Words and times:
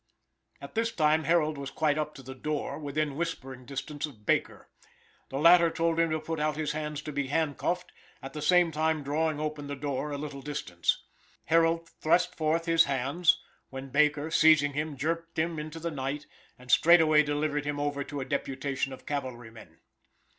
At 0.59 0.73
this 0.73 0.91
time 0.91 1.25
Harold 1.25 1.59
was 1.59 1.69
quite 1.69 1.99
up 1.99 2.15
to 2.15 2.23
the 2.23 2.33
door, 2.33 2.79
within 2.79 3.15
whispering 3.15 3.65
distance 3.67 4.07
of 4.07 4.25
Baker. 4.25 4.67
The 5.29 5.37
latter 5.37 5.69
told 5.69 5.99
him 5.99 6.09
to 6.09 6.19
put 6.19 6.39
out 6.39 6.55
his 6.55 6.71
hands 6.71 7.03
to 7.03 7.11
be 7.11 7.27
handcuffed, 7.27 7.91
at 8.19 8.33
the 8.33 8.41
same 8.41 8.71
time 8.71 9.03
drawing 9.03 9.39
open 9.39 9.67
the 9.67 9.75
door 9.75 10.09
a 10.09 10.17
little 10.17 10.41
distance. 10.41 11.03
Harold 11.45 11.87
thrust 11.87 12.33
forth 12.35 12.65
his 12.65 12.85
hands, 12.85 13.43
when 13.69 13.89
Baker, 13.89 14.31
seizing 14.31 14.73
him, 14.73 14.97
jerked 14.97 15.37
him 15.37 15.59
into 15.59 15.79
the 15.79 15.91
night, 15.91 16.25
and 16.57 16.71
straightway 16.71 17.21
delivered 17.21 17.65
him 17.65 17.79
over 17.79 18.03
to 18.03 18.21
a 18.21 18.25
deputation 18.25 18.91
of 18.93 19.05
cavalrymen. 19.05 19.81